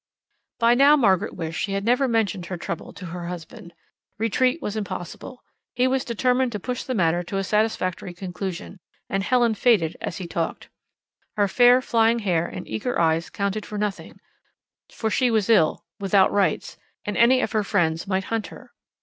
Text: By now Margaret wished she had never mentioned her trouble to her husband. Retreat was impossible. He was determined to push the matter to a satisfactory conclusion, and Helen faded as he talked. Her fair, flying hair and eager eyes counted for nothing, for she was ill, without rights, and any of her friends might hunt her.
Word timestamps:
By 0.57 0.73
now 0.73 0.95
Margaret 0.95 1.35
wished 1.35 1.61
she 1.61 1.73
had 1.73 1.85
never 1.85 2.07
mentioned 2.07 2.47
her 2.47 2.57
trouble 2.57 2.91
to 2.91 3.05
her 3.05 3.27
husband. 3.27 3.71
Retreat 4.17 4.59
was 4.59 4.75
impossible. 4.75 5.43
He 5.75 5.87
was 5.87 6.03
determined 6.03 6.51
to 6.53 6.59
push 6.59 6.81
the 6.83 6.95
matter 6.95 7.21
to 7.21 7.37
a 7.37 7.43
satisfactory 7.43 8.15
conclusion, 8.15 8.79
and 9.09 9.21
Helen 9.21 9.53
faded 9.53 9.95
as 10.01 10.17
he 10.17 10.25
talked. 10.25 10.69
Her 11.37 11.47
fair, 11.47 11.83
flying 11.83 12.17
hair 12.17 12.47
and 12.47 12.67
eager 12.67 12.99
eyes 12.99 13.29
counted 13.29 13.63
for 13.63 13.77
nothing, 13.77 14.19
for 14.91 15.11
she 15.11 15.29
was 15.29 15.51
ill, 15.51 15.85
without 15.99 16.31
rights, 16.31 16.77
and 17.05 17.15
any 17.15 17.39
of 17.41 17.51
her 17.51 17.63
friends 17.63 18.07
might 18.07 18.23
hunt 18.23 18.47
her. 18.47 18.71